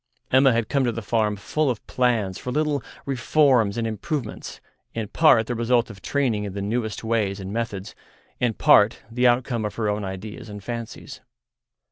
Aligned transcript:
Emma 0.31 0.51
had 0.51 0.67
come 0.67 0.83
to 0.83 0.91
the 0.91 1.03
farm 1.03 1.35
full 1.35 1.69
of 1.69 1.85
plans 1.85 2.39
for 2.39 2.51
little 2.51 2.81
reforms 3.05 3.77
and 3.77 3.85
improvements, 3.85 4.59
in 4.95 5.07
part 5.07 5.45
the 5.45 5.53
result 5.53 5.91
of 5.91 6.01
training 6.01 6.43
in 6.43 6.53
the 6.53 6.59
newest 6.59 7.03
ways 7.03 7.39
and 7.39 7.53
methods, 7.53 7.93
in 8.39 8.55
part 8.55 9.03
the 9.11 9.27
outcome 9.27 9.63
of 9.63 9.75
her 9.75 9.87
own 9.87 10.03
ideas 10.03 10.49
and 10.49 10.63
fancies. 10.63 11.21